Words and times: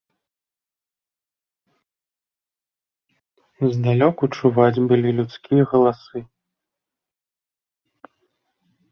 Здалёку 3.75 4.23
чуваць 4.39 4.83
былі 4.93 5.09
людскія 5.19 5.63
галасы. 5.75 6.19